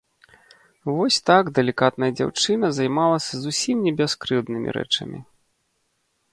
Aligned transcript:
Вось 0.91 1.19
так 1.29 1.51
далікатная 1.59 2.09
дзяўчына 2.17 2.67
займалася 2.79 3.33
зусім 3.45 3.77
не 3.89 3.95
бяскрыўднымі 4.03 4.69
рэчамі. 4.79 5.19